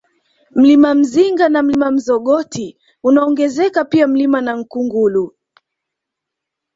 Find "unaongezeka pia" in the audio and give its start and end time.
3.03-4.07